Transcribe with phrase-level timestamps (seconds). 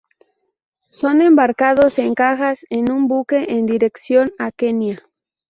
[0.89, 4.99] Son embarcados en cajas en un buque, en dirección a Kenia.